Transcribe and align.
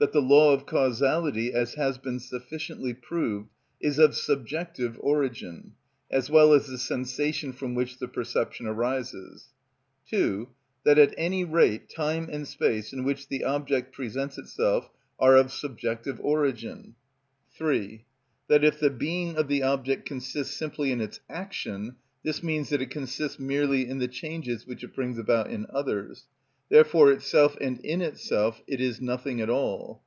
that 0.00 0.12
the 0.12 0.22
law 0.22 0.50
of 0.54 0.64
causality, 0.64 1.52
as 1.52 1.74
has 1.74 1.98
been 1.98 2.18
sufficiently 2.18 2.94
proved, 2.94 3.50
is 3.82 3.98
of 3.98 4.14
subjective 4.14 4.96
origin, 5.00 5.74
as 6.10 6.30
well 6.30 6.54
as 6.54 6.68
the 6.68 6.78
sensation 6.78 7.52
from 7.52 7.74
which 7.74 7.98
the 7.98 8.08
perception 8.08 8.66
arises; 8.66 9.48
(2.) 10.08 10.48
that 10.84 10.98
at 10.98 11.12
any 11.18 11.44
rate 11.44 11.86
time 11.90 12.26
and 12.32 12.48
space, 12.48 12.94
in 12.94 13.04
which 13.04 13.28
the 13.28 13.44
object 13.44 13.92
presents 13.92 14.38
itself, 14.38 14.88
are 15.18 15.36
of 15.36 15.52
subjective 15.52 16.18
origin; 16.22 16.94
(3.) 17.52 18.02
that 18.48 18.64
if 18.64 18.80
the 18.80 18.88
being 18.88 19.36
of 19.36 19.48
the 19.48 19.62
object 19.62 20.06
consists 20.06 20.56
simply 20.56 20.90
in 20.92 21.02
its 21.02 21.20
action, 21.28 21.94
this 22.22 22.42
means 22.42 22.70
that 22.70 22.80
it 22.80 22.90
consists 22.90 23.38
merely 23.38 23.86
in 23.86 23.98
the 23.98 24.08
changes 24.08 24.66
which 24.66 24.82
it 24.82 24.94
brings 24.94 25.18
about 25.18 25.50
in 25.50 25.66
others; 25.68 26.24
therefore 26.72 27.10
itself 27.10 27.56
and 27.60 27.76
in 27.80 28.00
itself 28.00 28.62
it 28.68 28.80
is 28.80 29.00
nothing 29.00 29.40
at 29.40 29.50
all. 29.50 30.00